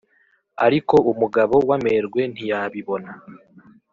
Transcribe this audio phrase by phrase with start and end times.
[0.65, 3.11] ariko umugabo w' amerwe ntiyabibona!